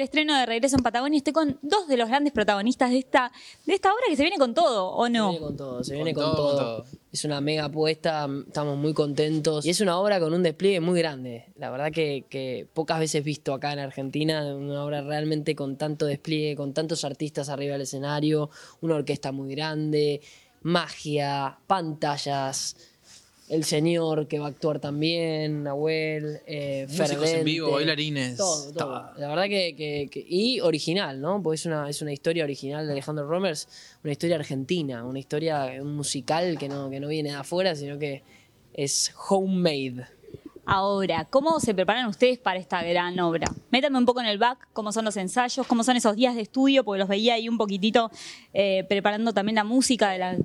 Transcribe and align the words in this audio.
el 0.00 0.04
estreno 0.04 0.34
de 0.38 0.46
Regreso 0.46 0.76
en 0.76 0.82
Patagonia. 0.82 1.18
Estoy 1.18 1.34
con 1.34 1.58
dos 1.60 1.86
de 1.86 1.96
los 1.98 2.08
grandes 2.08 2.32
protagonistas 2.32 2.90
de 2.90 2.98
esta, 2.98 3.30
de 3.66 3.74
esta 3.74 3.92
obra 3.92 4.02
que 4.08 4.16
se 4.16 4.22
viene 4.22 4.38
con 4.38 4.54
todo, 4.54 4.90
¿o 4.92 5.04
Se 5.04 5.10
no? 5.10 5.30
viene 5.30 5.44
con 5.44 5.56
todo, 5.56 5.84
se 5.84 5.94
viene 5.94 6.14
Con 6.14 6.24
con, 6.24 6.36
todo, 6.36 6.46
con 6.48 6.56
todo. 6.58 6.82
todo. 6.82 7.00
Es 7.12 7.24
una 7.24 7.40
mega 7.40 7.66
apuesta, 7.66 8.26
estamos 8.46 8.78
muy 8.78 8.94
contentos. 8.94 9.66
Y 9.66 9.70
es 9.70 9.80
una 9.80 9.98
obra 9.98 10.18
con 10.18 10.32
un 10.32 10.42
despliegue 10.42 10.80
muy 10.80 10.98
grande. 10.98 11.52
La 11.56 11.70
verdad 11.70 11.92
que, 11.92 12.24
que 12.30 12.66
pocas 12.72 12.98
veces 12.98 13.22
visto 13.22 13.52
acá 13.52 13.72
en 13.72 13.80
Argentina, 13.80 14.54
una 14.54 14.84
obra 14.84 15.02
realmente 15.02 15.54
con 15.54 15.76
tanto 15.76 16.06
despliegue, 16.06 16.56
con 16.56 16.72
tantos 16.72 17.04
artistas 17.04 17.50
arriba 17.50 17.72
del 17.72 17.82
escenario, 17.82 18.48
una 18.80 18.94
orquesta 18.94 19.32
muy 19.32 19.54
grande, 19.54 20.22
magia, 20.62 21.58
pantallas. 21.66 22.76
El 23.50 23.64
señor 23.64 24.28
que 24.28 24.38
va 24.38 24.46
a 24.46 24.48
actuar 24.50 24.78
también, 24.78 25.64
Nahuel, 25.64 26.38
eh, 26.46 26.86
Músicos 26.88 27.28
en 27.30 27.44
vivo, 27.44 27.72
bailarines. 27.72 28.36
Todo, 28.36 28.72
todo. 28.72 29.10
La 29.18 29.26
verdad 29.28 29.44
que, 29.44 29.74
que- 29.76 30.08
que- 30.08 30.24
Y 30.28 30.60
original, 30.60 31.20
¿no? 31.20 31.42
Porque 31.42 31.56
es 31.56 31.66
una, 31.66 31.88
es 31.90 32.00
una 32.00 32.12
historia 32.12 32.44
original 32.44 32.86
de 32.86 32.92
Alejandro 32.92 33.26
Romers, 33.26 33.68
una 34.04 34.12
historia 34.12 34.36
argentina, 34.36 35.04
una 35.04 35.18
historia 35.18 35.68
un 35.82 35.96
musical 35.96 36.56
que 36.58 36.68
no, 36.68 36.88
que 36.90 37.00
no 37.00 37.08
viene 37.08 37.30
de 37.30 37.36
afuera, 37.36 37.74
sino 37.74 37.98
que 37.98 38.22
es 38.72 39.12
homemade. 39.28 40.06
Ahora, 40.64 41.24
¿cómo 41.28 41.58
se 41.58 41.74
preparan 41.74 42.06
ustedes 42.06 42.38
para 42.38 42.60
esta 42.60 42.80
gran 42.84 43.18
obra? 43.18 43.48
Métanme 43.72 43.98
un 43.98 44.06
poco 44.06 44.20
en 44.20 44.26
el 44.26 44.38
back, 44.38 44.68
cómo 44.72 44.92
son 44.92 45.04
los 45.04 45.16
ensayos, 45.16 45.66
cómo 45.66 45.82
son 45.82 45.96
esos 45.96 46.14
días 46.14 46.36
de 46.36 46.42
estudio, 46.42 46.84
porque 46.84 47.00
los 47.00 47.08
veía 47.08 47.34
ahí 47.34 47.48
un 47.48 47.58
poquitito 47.58 48.12
eh, 48.54 48.84
preparando 48.88 49.32
también 49.32 49.56
la 49.56 49.64
música 49.64 50.10
de 50.10 50.18
la... 50.18 50.36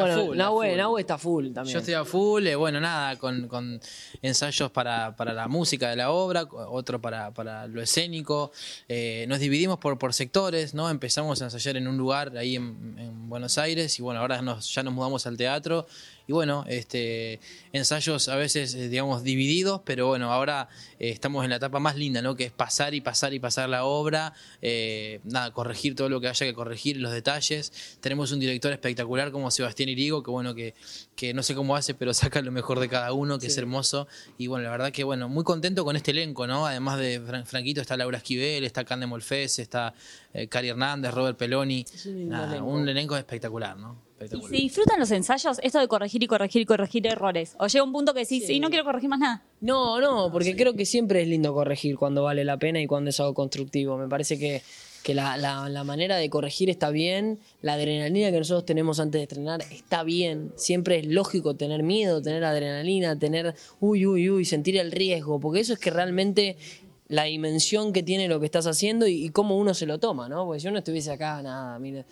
Bueno, 0.00 0.26
full, 0.26 0.34
a 0.34 0.44
Nahue, 0.44 0.68
full. 0.68 0.76
Nahue 0.76 1.00
está 1.00 1.18
full 1.18 1.52
también. 1.52 1.72
Yo 1.72 1.78
estoy 1.80 1.94
a 1.94 2.04
full, 2.04 2.46
eh, 2.46 2.56
bueno, 2.56 2.80
nada, 2.80 3.16
con, 3.16 3.48
con 3.48 3.80
ensayos 4.22 4.70
para, 4.70 5.14
para 5.16 5.32
la 5.32 5.48
música 5.48 5.90
de 5.90 5.96
la 5.96 6.10
obra, 6.10 6.44
otro 6.50 7.00
para, 7.00 7.32
para 7.32 7.66
lo 7.66 7.80
escénico. 7.80 8.52
Eh, 8.88 9.26
nos 9.28 9.38
dividimos 9.38 9.78
por, 9.78 9.98
por 9.98 10.12
sectores, 10.12 10.74
¿no? 10.74 10.90
Empezamos 10.90 11.40
a 11.42 11.46
ensayar 11.46 11.76
en 11.76 11.88
un 11.88 11.96
lugar 11.96 12.36
ahí 12.36 12.56
en, 12.56 12.96
en 12.98 13.28
Buenos 13.28 13.58
Aires 13.58 13.98
y 13.98 14.02
bueno, 14.02 14.20
ahora 14.20 14.42
nos, 14.42 14.72
ya 14.74 14.82
nos 14.82 14.94
mudamos 14.94 15.26
al 15.26 15.36
teatro. 15.36 15.86
Y 16.26 16.32
bueno, 16.32 16.64
este, 16.68 17.38
ensayos 17.72 18.28
a 18.28 18.36
veces, 18.36 18.74
eh, 18.74 18.88
digamos, 18.88 19.22
divididos, 19.24 19.82
pero 19.84 20.06
bueno, 20.06 20.32
ahora 20.32 20.68
eh, 20.98 21.10
estamos 21.10 21.44
en 21.44 21.50
la 21.50 21.56
etapa 21.56 21.80
más 21.80 21.96
linda, 21.96 22.22
¿no? 22.22 22.34
Que 22.34 22.44
es 22.44 22.50
pasar 22.52 22.94
y 22.94 23.00
pasar 23.02 23.34
y 23.34 23.40
pasar 23.40 23.68
la 23.68 23.84
obra, 23.84 24.32
eh, 24.62 25.20
nada, 25.24 25.50
corregir 25.52 25.94
todo 25.94 26.08
lo 26.08 26.20
que 26.22 26.28
haya 26.28 26.46
que 26.46 26.54
corregir, 26.54 26.96
los 26.96 27.12
detalles. 27.12 27.98
Tenemos 28.00 28.32
un 28.32 28.40
director 28.40 28.72
espectacular 28.72 29.32
como 29.32 29.50
Sebastián 29.50 29.90
Irigo, 29.90 30.22
que 30.22 30.30
bueno, 30.30 30.54
que, 30.54 30.74
que 31.14 31.34
no 31.34 31.42
sé 31.42 31.54
cómo 31.54 31.76
hace, 31.76 31.92
pero 31.94 32.14
saca 32.14 32.40
lo 32.40 32.52
mejor 32.52 32.80
de 32.80 32.88
cada 32.88 33.12
uno, 33.12 33.38
que 33.38 33.48
es 33.48 33.58
hermoso. 33.58 34.08
Y 34.38 34.46
bueno, 34.46 34.64
la 34.64 34.70
verdad 34.70 34.92
que 34.92 35.04
bueno, 35.04 35.28
muy 35.28 35.44
contento 35.44 35.84
con 35.84 35.94
este 35.96 36.12
elenco, 36.12 36.46
¿no? 36.46 36.66
Además 36.66 36.98
de 36.98 37.20
Fran- 37.20 37.44
Franquito 37.44 37.80
está 37.82 37.96
Laura 37.98 38.16
Esquivel, 38.18 38.64
está 38.64 38.84
Cande 38.84 39.06
Molfés, 39.06 39.58
está 39.58 39.92
eh, 40.32 40.48
Cari 40.48 40.70
Hernández, 40.70 41.12
Robert 41.12 41.36
Peloni. 41.36 41.84
un 42.06 42.14
lindo 42.16 42.34
Nada, 42.34 42.52
elenco. 42.52 42.66
un 42.70 42.88
elenco 42.88 43.16
espectacular, 43.16 43.76
¿no? 43.76 44.02
¿Y 44.20 44.42
se 44.42 44.56
disfrutan 44.56 44.98
los 45.00 45.10
ensayos, 45.10 45.58
esto 45.62 45.78
de 45.80 45.88
corregir 45.88 46.22
y 46.22 46.26
corregir 46.26 46.62
y 46.62 46.64
corregir 46.66 47.06
errores? 47.06 47.56
¿O 47.58 47.66
llega 47.66 47.84
un 47.84 47.92
punto 47.92 48.14
que 48.14 48.20
decís, 48.20 48.46
sí, 48.46 48.60
no 48.60 48.68
quiero 48.70 48.84
corregir 48.84 49.08
más 49.10 49.18
nada? 49.18 49.42
No, 49.60 50.00
no, 50.00 50.30
porque 50.32 50.54
creo 50.56 50.74
que 50.74 50.86
siempre 50.86 51.22
es 51.22 51.28
lindo 51.28 51.52
corregir 51.52 51.96
cuando 51.96 52.22
vale 52.22 52.44
la 52.44 52.56
pena 52.56 52.80
y 52.80 52.86
cuando 52.86 53.10
es 53.10 53.18
algo 53.20 53.34
constructivo. 53.34 53.98
Me 53.98 54.08
parece 54.08 54.38
que, 54.38 54.62
que 55.02 55.14
la, 55.14 55.36
la- 55.36 55.68
la 55.68 55.84
manera 55.84 56.16
de 56.16 56.30
corregir 56.30 56.70
está 56.70 56.90
bien, 56.90 57.38
la 57.60 57.74
adrenalina 57.74 58.30
que 58.30 58.38
nosotros 58.38 58.64
tenemos 58.64 59.00
antes 59.00 59.18
de 59.18 59.22
estrenar 59.24 59.62
está 59.70 60.04
bien. 60.04 60.52
Siempre 60.56 61.00
es 61.00 61.06
lógico 61.06 61.56
tener 61.56 61.82
miedo, 61.82 62.22
tener 62.22 62.44
adrenalina, 62.44 63.18
tener 63.18 63.54
uy, 63.80 64.06
uy, 64.06 64.30
uy, 64.30 64.44
sentir 64.44 64.76
el 64.78 64.92
riesgo, 64.92 65.40
porque 65.40 65.60
eso 65.60 65.72
es 65.74 65.78
que 65.80 65.90
realmente 65.90 66.56
la 67.08 67.24
dimensión 67.24 67.92
que 67.92 68.02
tiene 68.02 68.28
lo 68.28 68.40
que 68.40 68.46
estás 68.46 68.66
haciendo 68.66 69.06
y, 69.06 69.26
y 69.26 69.28
cómo 69.28 69.58
uno 69.58 69.74
se 69.74 69.84
lo 69.86 69.98
toma, 69.98 70.28
¿no? 70.28 70.46
Porque 70.46 70.60
si 70.60 70.68
uno 70.68 70.78
estuviese 70.78 71.10
acá, 71.12 71.42
nada, 71.42 71.78
mire, 71.78 72.06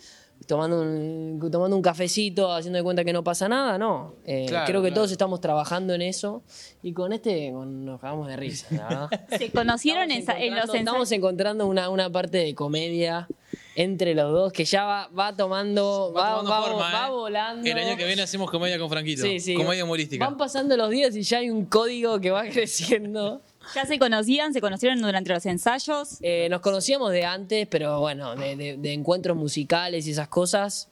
tomando 0.47 0.81
un, 0.81 1.39
tomando 1.51 1.75
un 1.75 1.81
cafecito, 1.81 2.51
haciendo 2.53 2.77
de 2.77 2.83
cuenta 2.83 3.03
que 3.03 3.13
no 3.13 3.23
pasa 3.23 3.47
nada, 3.49 3.77
no. 3.77 4.13
Eh, 4.25 4.45
Claro, 4.47 4.65
creo 4.65 4.81
que 4.81 4.87
claro. 4.89 4.95
todos 5.01 5.11
estamos 5.11 5.41
trabajando 5.41 5.93
en 5.93 6.01
eso 6.01 6.43
y 6.81 6.93
con 6.93 7.13
este 7.13 7.51
con- 7.51 7.85
nos 7.85 7.99
cagamos 8.01 8.27
de 8.27 8.35
risa, 8.37 8.67
verdad. 8.71 9.09
¿Se 9.37 9.51
conocieron 9.51 10.11
en, 10.11 10.19
Estamos 10.19 10.41
en 10.41 10.49
los 10.55 10.63
encontrando- 10.65 10.77
Estamos 10.79 11.11
encontrando 11.11 11.67
una, 11.67 11.89
una 11.89 12.09
parte 12.09 12.37
de 12.39 12.53
comedia 12.55 13.27
entre 13.75 14.13
los 14.13 14.31
dos 14.31 14.53
que 14.53 14.65
ya 14.65 14.83
va, 14.85 15.07
va 15.17 15.35
tomando, 15.35 16.13
va, 16.15 16.29
tomando 16.37 16.51
va- 16.51 16.61
forma, 16.61 16.91
va 16.93 17.07
¿eh? 17.07 17.11
volando. 17.11 17.69
El 17.69 17.77
año 17.77 17.97
que 17.97 18.05
viene 18.05 18.21
hacemos 18.21 18.51
comedia 18.51 18.77
con 18.77 18.89
Franquito. 18.89 19.23
Sí, 19.23 19.39
sí. 19.39 19.55
Comedia 19.55 19.83
humorística. 19.83 20.23
Van 20.25 20.37
pasando 20.37 20.77
los 20.77 20.89
días 20.91 21.15
y 21.15 21.23
ya 21.23 21.39
hay 21.39 21.49
un 21.49 21.65
código 21.65 22.19
que 22.21 22.29
va 22.31 22.43
creciendo. 22.51 23.41
¿Ya 23.75 23.85
se 23.85 23.97
conocían? 23.99 24.53
¿Se 24.53 24.61
conocieron 24.61 25.01
durante 25.01 25.31
los 25.33 25.45
ensayos? 25.45 26.17
Eh, 26.21 26.47
nos 26.49 26.61
conocíamos 26.61 27.11
de 27.11 27.25
antes, 27.25 27.67
pero 27.69 27.99
bueno, 27.99 28.35
de, 28.35 28.55
de- 28.55 28.77
de 28.77 28.93
encuentros 28.93 29.35
musicales 29.37 30.05
y 30.07 30.11
esas 30.11 30.27
cosas. 30.27 30.89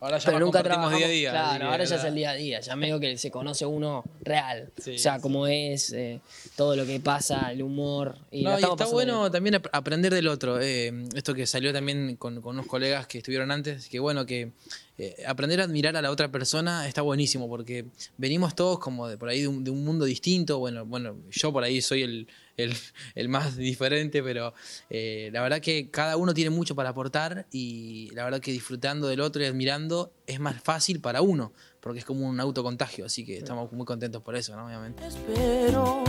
Ahora 0.00 0.18
ya 0.18 0.26
pero 0.26 0.38
nunca 0.38 0.60
compartimos 0.62 0.90
trabajamos. 0.90 0.98
día 0.98 1.06
a 1.06 1.10
día. 1.10 1.30
Claro, 1.32 1.70
ahora 1.72 1.84
ya 1.84 1.96
es 1.96 2.04
el 2.04 2.14
día 2.14 2.30
a 2.30 2.34
día. 2.34 2.60
Ya 2.60 2.76
medio 2.76 3.00
que 3.00 3.18
se 3.18 3.32
conoce 3.32 3.66
uno 3.66 4.04
real. 4.20 4.70
Sí, 4.80 4.94
o 4.94 4.98
sea, 4.98 5.16
sí. 5.16 5.22
cómo 5.22 5.48
es, 5.48 5.92
eh, 5.92 6.20
todo 6.54 6.76
lo 6.76 6.86
que 6.86 7.00
pasa, 7.00 7.50
el 7.50 7.62
humor. 7.62 8.16
Y 8.30 8.42
la 8.42 8.50
No, 8.50 8.56
y 8.56 8.60
estamos 8.60 8.74
está 8.76 8.84
pasando 8.84 8.94
bueno 8.94 9.20
bien. 9.22 9.32
también 9.32 9.54
ap- 9.56 9.66
aprender 9.72 10.14
del 10.14 10.28
otro. 10.28 10.60
eh, 10.60 10.92
esto 11.16 11.34
que 11.34 11.46
salió 11.48 11.72
también 11.72 12.14
con, 12.16 12.40
con 12.40 12.54
unos 12.54 12.66
colegas 12.66 13.08
que 13.08 13.18
estuvieron 13.18 13.50
antes, 13.50 13.88
que 13.88 13.98
bueno, 13.98 14.24
que 14.24 14.52
eh, 14.98 15.24
aprender 15.26 15.60
a 15.60 15.64
admirar 15.64 15.96
a 15.96 16.02
la 16.02 16.10
otra 16.10 16.30
persona 16.30 16.86
está 16.88 17.02
buenísimo, 17.02 17.48
porque 17.48 17.86
venimos 18.16 18.54
todos 18.54 18.78
como 18.78 19.08
de 19.08 19.16
por 19.16 19.28
ahí 19.28 19.42
de 19.42 19.48
un, 19.48 19.64
de 19.64 19.70
un 19.70 19.84
mundo 19.84 20.04
distinto. 20.04 20.58
Bueno, 20.58 20.84
bueno, 20.84 21.16
yo 21.30 21.52
por 21.52 21.62
ahí 21.62 21.80
soy 21.80 22.02
el, 22.02 22.28
el, 22.56 22.74
el 23.14 23.28
más 23.28 23.56
diferente, 23.56 24.22
pero 24.22 24.52
eh, 24.90 25.30
la 25.32 25.40
verdad 25.40 25.60
que 25.60 25.90
cada 25.90 26.16
uno 26.16 26.34
tiene 26.34 26.50
mucho 26.50 26.74
para 26.74 26.90
aportar 26.90 27.46
y 27.52 28.10
la 28.12 28.24
verdad 28.24 28.40
que 28.40 28.52
disfrutando 28.52 29.08
del 29.08 29.20
otro 29.20 29.42
y 29.42 29.46
admirando 29.46 30.12
es 30.26 30.40
más 30.40 30.60
fácil 30.62 31.00
para 31.00 31.22
uno, 31.22 31.52
porque 31.80 32.00
es 32.00 32.04
como 32.04 32.28
un 32.28 32.40
autocontagio, 32.40 33.06
así 33.06 33.24
que 33.24 33.38
estamos 33.38 33.72
muy 33.72 33.86
contentos 33.86 34.22
por 34.22 34.36
eso, 34.36 34.56
¿no? 34.56 34.66
Obviamente. 34.66 35.06
Espero 35.06 36.04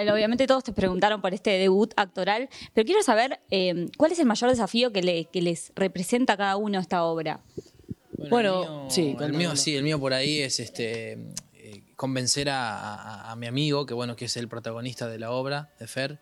Bueno, 0.00 0.14
obviamente 0.14 0.46
todos 0.46 0.64
te 0.64 0.72
preguntaron 0.72 1.20
por 1.20 1.34
este 1.34 1.50
debut 1.58 1.92
actoral, 1.94 2.48
pero 2.72 2.86
quiero 2.86 3.02
saber 3.02 3.38
eh, 3.50 3.86
cuál 3.98 4.12
es 4.12 4.18
el 4.18 4.24
mayor 4.24 4.48
desafío 4.48 4.92
que, 4.92 5.02
le- 5.02 5.26
que 5.26 5.42
les 5.42 5.72
representa 5.76 6.32
a 6.32 6.36
cada 6.38 6.56
uno 6.56 6.80
esta 6.80 7.04
obra. 7.04 7.40
Bueno, 8.30 8.62
el 8.62 8.66
mío, 8.80 8.90
sí, 8.90 9.16
el 9.20 9.32
mío 9.34 9.56
sí, 9.56 9.76
el 9.76 9.82
mío 9.82 10.00
por 10.00 10.14
ahí 10.14 10.38
es 10.40 10.58
este 10.58 11.12
eh, 11.52 11.82
convencer 11.96 12.48
a, 12.48 12.78
a- 12.94 13.30
a 13.32 13.36
mi 13.36 13.46
amigo, 13.46 13.84
que 13.84 13.92
bueno, 13.92 14.16
que 14.16 14.24
es 14.24 14.38
el 14.38 14.48
protagonista 14.48 15.06
de 15.06 15.18
la 15.18 15.32
obra, 15.32 15.68
de 15.78 15.86
Fer, 15.86 16.18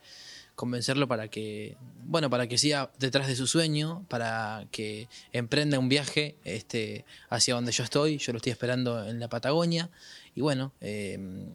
convencerlo 0.56 1.06
para 1.06 1.28
que, 1.28 1.76
bueno, 2.04 2.28
para 2.30 2.48
que 2.48 2.58
siga 2.58 2.90
detrás 2.98 3.28
de 3.28 3.36
su 3.36 3.46
sueño, 3.46 4.04
para 4.08 4.66
que 4.72 5.06
emprenda 5.32 5.78
un 5.78 5.88
viaje 5.88 6.34
este, 6.42 7.04
hacia 7.30 7.54
donde 7.54 7.70
yo 7.70 7.84
estoy, 7.84 8.18
yo 8.18 8.32
lo 8.32 8.38
estoy 8.38 8.50
esperando 8.50 9.06
en 9.06 9.20
la 9.20 9.28
Patagonia, 9.28 9.88
y 10.34 10.40
bueno, 10.40 10.72
eh, 10.80 11.46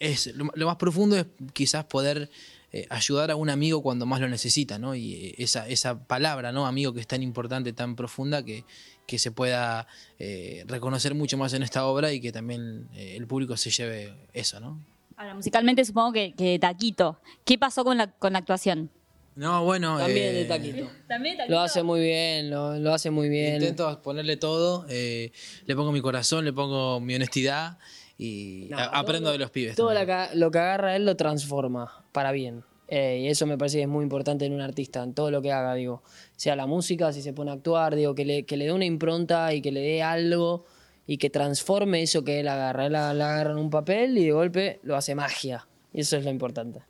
es, 0.00 0.34
lo, 0.34 0.50
lo 0.54 0.66
más 0.66 0.76
profundo 0.76 1.16
es 1.16 1.26
quizás 1.52 1.84
poder 1.84 2.30
eh, 2.72 2.86
ayudar 2.90 3.30
a 3.30 3.36
un 3.36 3.50
amigo 3.50 3.82
cuando 3.82 4.06
más 4.06 4.20
lo 4.20 4.28
necesita, 4.28 4.78
¿no? 4.78 4.94
Y 4.94 5.14
eh, 5.14 5.34
esa, 5.38 5.66
esa 5.68 6.06
palabra, 6.06 6.52
¿no? 6.52 6.66
Amigo 6.66 6.92
que 6.92 7.00
es 7.00 7.06
tan 7.06 7.22
importante, 7.22 7.72
tan 7.72 7.96
profunda, 7.96 8.44
que, 8.44 8.64
que 9.06 9.18
se 9.18 9.30
pueda 9.30 9.86
eh, 10.18 10.64
reconocer 10.66 11.14
mucho 11.14 11.38
más 11.38 11.54
en 11.54 11.62
esta 11.62 11.86
obra 11.86 12.12
y 12.12 12.20
que 12.20 12.30
también 12.30 12.88
eh, 12.94 13.16
el 13.16 13.26
público 13.26 13.56
se 13.56 13.70
lleve 13.70 14.14
eso, 14.32 14.60
¿no? 14.60 14.78
Ahora, 15.16 15.34
musicalmente 15.34 15.84
supongo 15.84 16.12
que, 16.12 16.34
que 16.34 16.58
Taquito. 16.58 17.18
¿Qué 17.44 17.58
pasó 17.58 17.84
con 17.84 17.96
la, 17.98 18.12
con 18.12 18.34
la 18.34 18.38
actuación? 18.38 18.90
No, 19.38 19.64
bueno. 19.64 19.98
También 19.98 20.34
de 20.34 20.44
taquito. 20.46 20.90
También 21.06 21.38
Lo 21.48 21.60
hace 21.60 21.84
muy 21.84 22.00
bien, 22.00 22.50
lo, 22.50 22.76
lo 22.76 22.92
hace 22.92 23.10
muy 23.10 23.28
bien. 23.28 23.54
Intento 23.54 24.02
ponerle 24.02 24.36
todo, 24.36 24.84
eh, 24.88 25.30
le 25.64 25.76
pongo 25.76 25.92
mi 25.92 26.00
corazón, 26.00 26.44
le 26.44 26.52
pongo 26.52 26.98
mi 27.00 27.14
honestidad 27.14 27.78
y 28.18 28.66
No, 28.70 28.78
aprendo 28.78 29.26
todo- 29.26 29.32
de 29.32 29.38
los 29.38 29.50
pibes. 29.50 29.76
Todo 29.76 29.94
la 29.94 30.30
lo 30.34 30.50
que 30.50 30.58
agarra 30.58 30.96
él 30.96 31.06
lo 31.06 31.16
transforma 31.16 32.04
para 32.12 32.32
bien. 32.32 32.64
Eh, 32.90 33.20
y 33.24 33.28
eso 33.28 33.46
me 33.46 33.58
parece 33.58 33.76
que 33.78 33.82
es 33.82 33.88
muy 33.88 34.02
importante 34.02 34.46
en 34.46 34.52
un 34.54 34.60
artista, 34.62 35.02
en 35.02 35.12
todo 35.14 35.30
lo 35.30 35.42
que 35.42 35.52
haga, 35.52 35.74
digo. 35.74 36.02
Sea 36.36 36.56
la 36.56 36.66
música, 36.66 37.12
si 37.12 37.20
se 37.22 37.32
pone 37.34 37.50
a 37.50 37.54
actuar, 37.54 37.94
digo, 37.94 38.14
que 38.14 38.24
le, 38.24 38.44
que 38.44 38.56
le 38.56 38.64
dé 38.64 38.72
una 38.72 38.86
impronta 38.86 39.52
y 39.52 39.60
que 39.60 39.70
le 39.72 39.80
dé 39.80 40.02
algo 40.02 40.64
y 41.06 41.18
que 41.18 41.28
transforme 41.30 42.02
eso 42.02 42.24
que 42.24 42.40
él 42.40 42.48
agarra. 42.48 42.86
Él 42.86 42.92
la, 42.92 43.12
la 43.14 43.34
agarra 43.34 43.50
en 43.52 43.58
un 43.58 43.68
papel 43.70 44.16
y 44.16 44.24
de 44.24 44.32
golpe 44.32 44.80
lo 44.82 44.96
hace 44.96 45.14
magia. 45.14 45.68
Y 45.92 46.00
eso 46.00 46.16
es 46.16 46.24
lo 46.24 46.30
importante. 46.30 46.80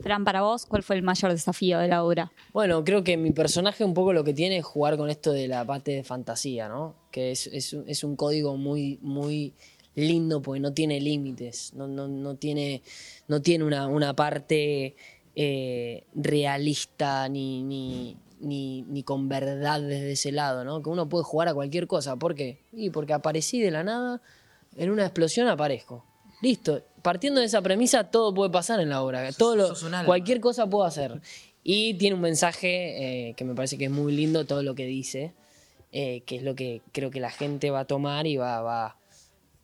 Fran, 0.00 0.24
para 0.24 0.42
vos, 0.42 0.64
¿cuál 0.66 0.82
fue 0.82 0.96
el 0.96 1.02
mayor 1.02 1.30
desafío 1.30 1.78
de 1.78 1.88
la 1.88 2.02
obra? 2.04 2.32
Bueno, 2.52 2.82
creo 2.84 3.04
que 3.04 3.16
mi 3.16 3.30
personaje 3.32 3.84
un 3.84 3.94
poco 3.94 4.12
lo 4.12 4.24
que 4.24 4.32
tiene 4.32 4.56
es 4.56 4.64
jugar 4.64 4.96
con 4.96 5.08
esto 5.10 5.30
de 5.32 5.46
la 5.46 5.64
parte 5.64 5.92
de 5.92 6.02
fantasía, 6.04 6.68
¿no? 6.68 6.94
Que 7.12 7.30
es, 7.32 7.46
es, 7.48 7.72
un- 7.74 7.84
es 7.88 8.02
un 8.02 8.16
código 8.16 8.56
muy, 8.56 8.98
muy 9.02 9.52
lindo 9.94 10.42
porque 10.42 10.60
no 10.60 10.72
tiene 10.72 11.00
límites, 11.00 11.72
no, 11.74 11.86
no, 11.86 12.08
no 12.08 12.34
tiene, 12.36 12.82
no 13.28 13.40
tiene 13.42 13.64
una, 13.64 13.86
una 13.86 14.14
parte 14.14 14.96
eh, 15.36 16.04
realista 16.14 17.28
ni, 17.28 17.62
ni, 17.62 18.16
ni, 18.40 18.82
ni 18.82 19.02
con 19.02 19.28
verdad 19.28 19.80
desde 19.80 20.12
ese 20.12 20.32
lado, 20.32 20.64
¿no? 20.64 20.82
Que 20.82 20.90
uno 20.90 21.08
puede 21.08 21.24
jugar 21.24 21.48
a 21.48 21.54
cualquier 21.54 21.86
cosa. 21.86 22.16
¿Por 22.16 22.34
qué? 22.34 22.58
Y 22.72 22.90
porque 22.90 23.12
aparecí 23.12 23.60
de 23.60 23.70
la 23.70 23.84
nada, 23.84 24.20
en 24.76 24.90
una 24.90 25.04
explosión 25.04 25.48
aparezco. 25.48 26.04
Listo, 26.42 26.82
partiendo 27.02 27.40
de 27.40 27.46
esa 27.46 27.62
premisa, 27.62 28.04
todo 28.10 28.34
puede 28.34 28.50
pasar 28.50 28.80
en 28.80 28.88
la 28.90 29.02
obra. 29.02 29.30
Todo 29.32 29.56
lo- 29.56 29.68
sos 29.68 29.84
alma. 29.84 30.04
cualquier 30.04 30.40
cosa 30.40 30.68
puedo 30.68 30.84
hacer. 30.84 31.20
Y 31.62 31.94
tiene 31.94 32.16
un 32.16 32.20
mensaje 32.20 33.28
eh, 33.30 33.34
que 33.34 33.44
me 33.44 33.54
parece 33.54 33.78
que 33.78 33.86
es 33.86 33.90
muy 33.90 34.12
lindo 34.14 34.44
todo 34.44 34.62
lo 34.62 34.74
que 34.74 34.84
dice, 34.84 35.32
eh, 35.92 36.20
que 36.26 36.36
es 36.36 36.42
lo 36.42 36.54
que 36.54 36.82
creo 36.92 37.10
que 37.10 37.20
la 37.20 37.30
gente 37.30 37.70
va 37.70 37.80
a 37.80 37.84
tomar 37.86 38.26
y 38.26 38.36
va, 38.36 38.60
va, 38.60 38.96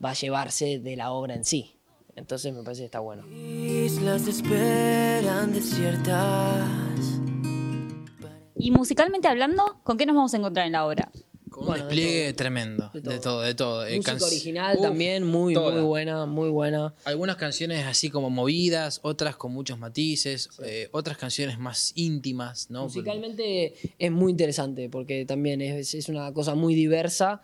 va 0.05 0.11
a 0.11 0.15
llevarse 0.15 0.79
de 0.79 0.97
la 0.97 1.13
obra 1.13 1.35
en 1.35 1.45
sí. 1.45 1.77
Entonces 2.17 2.53
me 2.53 2.63
parece 2.63 2.83
que 2.83 2.87
está 2.87 3.01
bueno. 3.01 3.27
Islas 3.29 4.27
esperan 4.27 5.53
desiertas. 5.53 6.69
Y 8.57 8.71
musicalmente 8.73 9.27
hablando, 9.29 9.81
¿con 9.85 9.97
qué 9.97 10.07
nos 10.07 10.17
vamos 10.17 10.35
a 10.35 10.37
encontrar 10.37 10.67
en 10.67 10.73
la 10.73 10.87
obra? 10.87 11.11
Con 11.49 11.67
Bueno, 11.67 11.85
un 11.85 11.89
de 11.89 11.95
despliegue 11.97 12.33
tremendo. 12.35 12.91
De 12.93 13.01
De 13.01 13.19
todo. 13.19 13.41
de 13.41 13.55
todo. 13.55 13.87
Eh, 13.87 13.97
Música 13.97 14.25
original 14.25 14.77
Uf, 14.77 14.83
también, 14.83 15.25
muy, 15.27 15.55
toda. 15.55 15.73
muy 15.73 15.83
buena, 15.83 16.27
muy 16.27 16.49
buena. 16.51 16.95
Algunas 17.05 17.37
canciones 17.37 17.87
así 17.87 18.11
como 18.11 18.31
movidas, 18.31 19.01
otras 19.03 19.35
con 19.37 19.53
muchos 19.53 19.79
matices, 19.79 20.49
eh, 20.63 20.89
otras 20.93 21.17
canciones 21.17 21.59
más 21.59 21.93
íntimas, 21.97 22.71
¿no? 22.71 22.85
Musicalmente 22.85 23.75
es 23.99 24.13
muy 24.13 24.31
interesante 24.31 24.89
porque 24.91 25.25
también 25.25 25.61
es, 25.61 25.95
es 25.95 26.09
una 26.09 26.33
cosa 26.33 26.55
muy 26.55 26.75
diversa, 26.75 27.43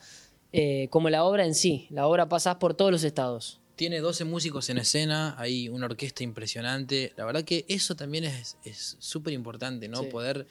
eh, 0.59 0.89
como 0.89 1.11
la 1.11 1.25
obra 1.25 1.45
en 1.45 1.55
sí. 1.55 1.87
La 1.91 2.07
obra 2.07 2.29
pasa 2.29 2.59
por 2.59 2.75
todos 2.75 2.91
los 2.91 3.05
estados. 3.05 3.61
Tiene 3.77 4.01
12 4.01 4.25
músicos 4.25 4.71
en 4.71 4.79
escena, 4.79 5.35
hay 5.39 5.69
una 5.69 5.87
orquesta 5.87 6.25
impresionante. 6.25 7.13
La 7.17 7.25
verdad 7.27 7.45
que 7.45 7.65
eso 7.69 7.95
también 7.95 8.25
es 8.25 8.57
es 8.65 8.97
súper 8.99 9.35
importante, 9.35 9.87
¿no? 9.89 10.03
Sí. 10.03 10.09
Poder 10.11 10.47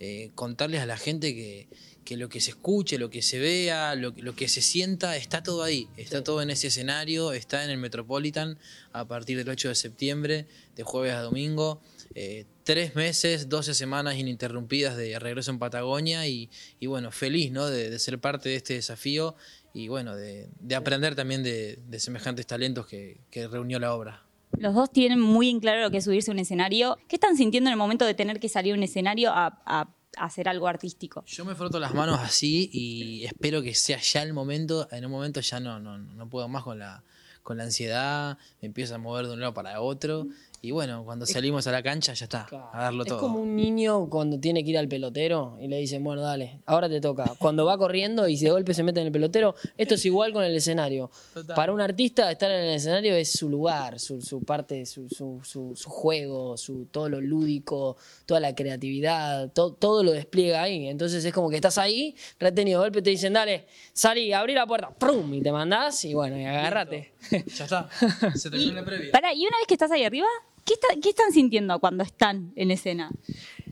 eh, 0.00 0.32
contarles 0.34 0.80
a 0.80 0.86
la 0.86 0.96
gente 0.96 1.34
que, 1.34 1.68
que 2.04 2.16
lo 2.16 2.28
que 2.28 2.40
se 2.40 2.50
escuche, 2.50 2.98
lo 2.98 3.10
que 3.10 3.22
se 3.22 3.38
vea, 3.38 3.94
lo, 3.94 4.12
lo 4.16 4.34
que 4.34 4.48
se 4.48 4.62
sienta, 4.62 5.16
está 5.16 5.42
todo 5.42 5.62
ahí. 5.62 5.86
Está 5.96 6.24
todo 6.24 6.42
en 6.42 6.50
ese 6.50 6.68
escenario, 6.68 7.32
está 7.32 7.62
en 7.62 7.70
el 7.70 7.78
Metropolitan 7.78 8.58
a 8.92 9.06
partir 9.06 9.36
del 9.36 9.48
8 9.48 9.68
de 9.68 9.74
septiembre, 9.74 10.46
de 10.74 10.82
jueves 10.82 11.12
a 11.12 11.20
domingo. 11.20 11.80
Eh, 12.14 12.46
tres 12.64 12.94
meses, 12.94 13.48
12 13.48 13.74
semanas 13.74 14.16
ininterrumpidas 14.16 14.96
de 14.96 15.18
regreso 15.18 15.50
en 15.50 15.58
Patagonia 15.58 16.26
y, 16.26 16.50
y 16.80 16.86
bueno, 16.86 17.10
feliz 17.12 17.52
¿no? 17.52 17.66
de, 17.66 17.88
de 17.88 17.98
ser 17.98 18.18
parte 18.18 18.48
de 18.48 18.56
este 18.56 18.74
desafío 18.74 19.36
y 19.74 19.88
bueno, 19.88 20.14
de, 20.16 20.48
de 20.60 20.74
aprender 20.74 21.14
también 21.14 21.42
de, 21.42 21.78
de 21.88 22.00
semejantes 22.00 22.46
talentos 22.46 22.86
que, 22.86 23.18
que 23.30 23.48
reunió 23.48 23.78
la 23.78 23.94
obra. 23.94 24.22
Los 24.58 24.74
dos 24.74 24.92
tienen 24.92 25.18
muy 25.20 25.48
en 25.48 25.60
claro 25.60 25.80
lo 25.80 25.90
que 25.90 25.96
es 25.98 26.04
subirse 26.04 26.30
a 26.30 26.34
un 26.34 26.38
escenario. 26.38 26.98
¿Qué 27.08 27.16
están 27.16 27.36
sintiendo 27.36 27.68
en 27.70 27.72
el 27.72 27.78
momento 27.78 28.04
de 28.04 28.12
tener 28.14 28.38
que 28.38 28.48
salir 28.50 28.74
a 28.74 28.76
un 28.76 28.82
escenario 28.82 29.30
a, 29.30 29.46
a- 29.64 29.88
a 30.18 30.24
hacer 30.26 30.46
algo 30.46 30.68
artístico? 30.68 31.24
Yo 31.26 31.46
me 31.46 31.54
froto 31.54 31.80
las 31.80 31.94
manos 31.94 32.20
así 32.20 32.68
y 32.70 33.24
espero 33.24 33.62
que 33.62 33.74
sea 33.74 33.98
ya 33.98 34.22
el 34.22 34.34
momento. 34.34 34.86
En 34.92 35.06
un 35.06 35.10
momento 35.10 35.40
ya 35.40 35.58
no, 35.58 35.80
no, 35.80 35.96
no 35.96 36.28
puedo 36.28 36.48
más 36.48 36.64
con 36.64 36.78
la, 36.78 37.02
con 37.42 37.58
la 37.58 37.64
ansiedad, 37.64 38.38
me 38.60 38.66
empiezo 38.66 38.94
a 38.94 38.98
mover 38.98 39.26
de 39.26 39.32
un 39.34 39.40
lado 39.40 39.54
para 39.54 39.80
otro. 39.80 40.26
Y 40.64 40.70
bueno, 40.70 41.04
cuando 41.04 41.26
salimos 41.26 41.66
a 41.66 41.72
la 41.72 41.82
cancha 41.82 42.12
ya 42.14 42.24
está, 42.26 42.46
a 42.72 42.82
darlo 42.84 43.02
es 43.02 43.08
todo. 43.08 43.18
como 43.18 43.40
un 43.40 43.56
niño 43.56 44.08
cuando 44.08 44.38
tiene 44.38 44.62
que 44.62 44.70
ir 44.70 44.78
al 44.78 44.86
pelotero 44.86 45.58
y 45.60 45.66
le 45.66 45.78
dicen, 45.78 46.04
bueno, 46.04 46.22
dale, 46.22 46.60
ahora 46.66 46.88
te 46.88 47.00
toca. 47.00 47.34
Cuando 47.36 47.64
va 47.64 47.76
corriendo 47.76 48.28
y 48.28 48.36
de 48.38 48.48
golpe 48.48 48.72
se 48.72 48.84
mete 48.84 49.00
en 49.00 49.06
el 49.08 49.12
pelotero, 49.12 49.56
esto 49.76 49.96
es 49.96 50.04
igual 50.06 50.32
con 50.32 50.44
el 50.44 50.54
escenario. 50.54 51.10
Para 51.56 51.72
un 51.72 51.80
artista 51.80 52.30
estar 52.30 52.48
en 52.48 52.60
el 52.62 52.74
escenario 52.76 53.12
es 53.16 53.32
su 53.32 53.48
lugar, 53.50 53.98
su, 53.98 54.22
su 54.22 54.44
parte, 54.44 54.86
su, 54.86 55.08
su, 55.08 55.40
su- 55.42 55.74
su 55.74 55.90
juego, 55.90 56.56
su, 56.56 56.84
todo 56.92 57.08
lo 57.08 57.20
lúdico, 57.20 57.96
toda 58.24 58.38
la 58.38 58.54
creatividad, 58.54 59.50
to- 59.52 59.72
todo 59.72 60.04
lo 60.04 60.12
despliega 60.12 60.62
ahí. 60.62 60.86
Entonces 60.86 61.24
es 61.24 61.32
como 61.34 61.50
que 61.50 61.56
estás 61.56 61.76
ahí, 61.76 62.14
retenido, 62.38 62.80
de 62.82 62.86
golpe 62.86 63.02
te 63.02 63.10
dicen, 63.10 63.32
dale, 63.32 63.66
salí, 63.92 64.32
abrí 64.32 64.54
la 64.54 64.64
puerta, 64.68 64.90
¡prum! 64.96 65.34
y 65.34 65.40
te 65.42 65.50
mandás 65.50 66.04
y 66.04 66.14
bueno, 66.14 66.38
y 66.38 66.44
agárrate. 66.44 67.10
Ya 67.56 67.64
está, 67.64 67.88
se 68.34 68.50
terminó 68.50 68.74
la 68.74 68.84
previa. 68.84 69.10
Pará, 69.12 69.32
y 69.34 69.46
una 69.46 69.56
vez 69.58 69.66
que 69.66 69.74
estás 69.74 69.90
ahí 69.90 70.04
arriba, 70.04 70.26
¿qué, 70.64 70.74
está- 70.74 70.88
qué 71.02 71.08
están 71.10 71.32
sintiendo 71.32 71.78
cuando 71.80 72.02
están 72.04 72.52
en 72.56 72.70
escena? 72.70 73.10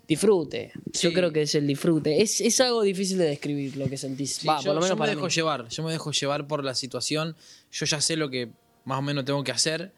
Disfrute. 0.09 0.73
Yo 0.87 1.11
Sí. 1.11 1.13
creo 1.15 1.33
que 1.33 1.43
es 1.43 1.55
el 1.55 1.67
disfrute. 1.67 2.21
Es, 2.23 2.41
es 2.41 2.61
algo 2.61 2.83
difícil 2.83 3.19
de 3.19 3.27
describir 3.27 3.77
lo 3.77 3.89
que 3.89 3.97
sentís. 3.97 4.37
Sí, 4.37 4.47
Va, 4.47 4.59
yo, 4.59 4.65
por 4.67 4.75
lo 4.75 4.81
menos 4.81 4.89
yo 4.89 4.95
me 4.97 4.99
para 4.99 5.11
dejo 5.13 5.27
mí. 5.27 5.31
llevar, 5.31 5.69
yo 5.69 5.83
me 5.85 5.93
dejo 5.93 6.11
llevar 6.11 6.47
por 6.49 6.65
la 6.65 6.75
situación, 6.75 7.37
yo 7.71 7.87
ya 7.87 8.01
sé 8.01 8.17
lo 8.17 8.29
que 8.29 8.51
más 8.85 8.99
o 8.99 9.03
menos 9.03 9.25
tengo 9.25 9.43
que 9.45 9.53
hacer. 9.53 9.93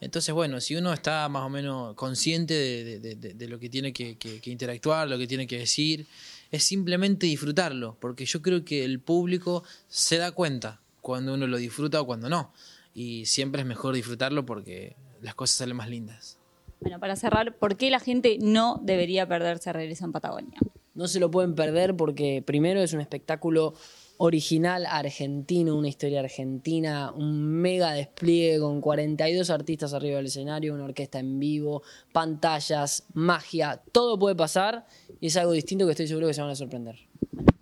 Entonces, 0.00 0.32
bueno, 0.32 0.60
si 0.60 0.76
uno 0.76 0.92
está 0.92 1.28
más 1.28 1.42
o 1.42 1.48
menos 1.50 1.94
consciente 1.96 2.54
de, 2.54 2.84
de- 2.84 2.98
de- 3.00 3.14
de- 3.16 3.34
de 3.34 3.48
lo 3.48 3.58
que 3.58 3.68
tiene 3.68 3.92
que, 3.92 4.16
que- 4.16 4.40
que 4.40 4.50
interactuar, 4.50 5.08
lo 5.08 5.18
que 5.18 5.26
tiene 5.26 5.46
que 5.46 5.58
decir, 5.58 6.06
es 6.50 6.64
simplemente 6.64 7.26
disfrutarlo, 7.26 7.96
porque 8.00 8.24
yo 8.24 8.40
creo 8.40 8.64
que 8.64 8.84
el 8.84 9.00
público 9.00 9.64
se 9.88 10.16
da 10.16 10.30
cuenta 10.32 10.80
cuando 11.02 11.34
uno 11.34 11.46
lo 11.46 11.58
disfruta 11.58 12.00
o 12.00 12.06
cuando 12.06 12.28
no. 12.30 12.54
Y 12.94 13.26
siempre 13.26 13.62
es 13.62 13.66
mejor 13.66 13.94
disfrutarlo 13.94 14.44
porque 14.44 14.96
las 15.20 15.34
cosas 15.34 15.56
salen 15.56 15.76
más 15.76 15.88
lindas. 15.88 16.38
Bueno, 16.80 17.00
para 17.00 17.16
cerrar, 17.16 17.56
¿por 17.56 17.76
qué 17.76 17.90
la 17.90 18.00
gente 18.00 18.38
no 18.40 18.80
debería 18.82 19.26
perderse 19.26 19.72
Regreso 19.72 20.04
en 20.04 20.12
Patagonia? 20.12 20.58
No 20.94 21.08
se 21.08 21.20
lo 21.20 21.30
pueden 21.30 21.54
perder 21.54 21.96
porque 21.96 22.42
primero 22.44 22.80
es 22.80 22.92
un 22.92 23.00
espectáculo 23.00 23.74
original 24.18 24.84
argentino, 24.86 25.76
una 25.76 25.88
historia 25.88 26.20
argentina, 26.20 27.12
un 27.12 27.40
mega 27.40 27.92
despliegue 27.92 28.58
con 28.58 28.80
42 28.80 29.48
artistas 29.50 29.94
arriba 29.94 30.16
del 30.16 30.26
escenario, 30.26 30.74
una 30.74 30.84
orquesta 30.84 31.20
en 31.20 31.38
vivo, 31.38 31.82
pantallas, 32.12 33.04
magia, 33.14 33.80
todo 33.92 34.18
puede 34.18 34.34
pasar 34.34 34.86
y 35.20 35.28
es 35.28 35.36
algo 35.36 35.52
distinto 35.52 35.86
que 35.86 35.92
estoy 35.92 36.08
seguro 36.08 36.26
que 36.26 36.34
se 36.34 36.42
van 36.42 36.50
a 36.50 36.56
sorprender. 36.56 36.98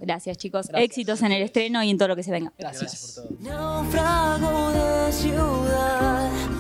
Gracias, 0.07 0.39
chicos. 0.39 0.69
Éxitos 0.73 1.21
en 1.23 1.33
el 1.33 1.43
estreno 1.43 1.83
y 1.83 1.91
en 1.91 1.99
todo 1.99 2.07
lo 2.07 2.17
que 2.17 2.23
se 2.23 2.31
venga. 2.31 2.53
Gracias, 2.57 2.93
Gracias 2.93 3.15
por 3.17 3.25
todo. 6.37 6.56